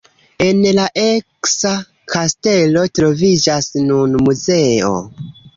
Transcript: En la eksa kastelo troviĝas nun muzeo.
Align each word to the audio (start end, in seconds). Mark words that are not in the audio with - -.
En 0.43 0.61
la 0.77 0.85
eksa 1.01 1.73
kastelo 2.15 2.87
troviĝas 3.01 3.71
nun 3.91 4.21
muzeo. 4.27 4.95